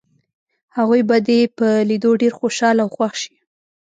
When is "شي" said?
3.23-3.35